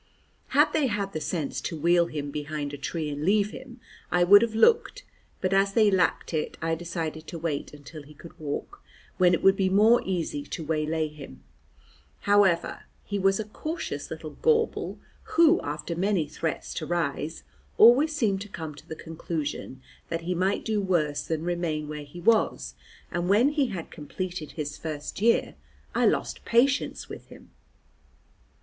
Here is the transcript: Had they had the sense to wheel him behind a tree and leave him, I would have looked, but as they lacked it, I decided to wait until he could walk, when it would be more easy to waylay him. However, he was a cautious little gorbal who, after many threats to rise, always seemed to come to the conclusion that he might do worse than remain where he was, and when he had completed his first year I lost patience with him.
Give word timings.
Had 0.47 0.73
they 0.73 0.87
had 0.87 1.13
the 1.13 1.21
sense 1.21 1.61
to 1.61 1.79
wheel 1.79 2.07
him 2.07 2.31
behind 2.31 2.73
a 2.73 2.77
tree 2.79 3.07
and 3.11 3.23
leave 3.23 3.51
him, 3.51 3.79
I 4.09 4.23
would 4.23 4.41
have 4.41 4.55
looked, 4.55 5.03
but 5.41 5.53
as 5.53 5.73
they 5.73 5.91
lacked 5.91 6.33
it, 6.33 6.57
I 6.59 6.73
decided 6.73 7.27
to 7.27 7.37
wait 7.37 7.71
until 7.71 8.01
he 8.01 8.15
could 8.15 8.33
walk, 8.39 8.81
when 9.19 9.35
it 9.35 9.43
would 9.43 9.55
be 9.55 9.69
more 9.69 10.01
easy 10.03 10.41
to 10.41 10.63
waylay 10.63 11.07
him. 11.07 11.43
However, 12.21 12.85
he 13.03 13.19
was 13.19 13.39
a 13.39 13.43
cautious 13.43 14.09
little 14.09 14.31
gorbal 14.41 14.97
who, 15.35 15.61
after 15.61 15.95
many 15.95 16.27
threats 16.27 16.73
to 16.79 16.87
rise, 16.87 17.43
always 17.77 18.15
seemed 18.15 18.41
to 18.41 18.49
come 18.49 18.73
to 18.73 18.89
the 18.89 18.95
conclusion 18.95 19.83
that 20.09 20.21
he 20.21 20.33
might 20.33 20.65
do 20.65 20.81
worse 20.81 21.21
than 21.21 21.43
remain 21.43 21.87
where 21.87 22.05
he 22.05 22.19
was, 22.19 22.73
and 23.11 23.29
when 23.29 23.49
he 23.49 23.67
had 23.67 23.91
completed 23.91 24.53
his 24.53 24.79
first 24.79 25.21
year 25.21 25.53
I 25.93 26.07
lost 26.07 26.43
patience 26.43 27.07
with 27.07 27.27
him. 27.27 27.51